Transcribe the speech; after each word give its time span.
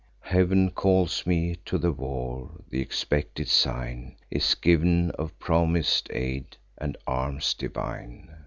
Heav'n 0.21 0.71
calls 0.71 1.27
me 1.27 1.57
to 1.65 1.77
the 1.77 1.91
war: 1.91 2.49
th' 2.71 2.73
expected 2.73 3.47
sign 3.47 4.15
Is 4.31 4.55
giv'n 4.55 5.11
of 5.11 5.37
promis'd 5.37 6.09
aid, 6.11 6.57
and 6.79 6.97
arms 7.05 7.53
divine. 7.53 8.35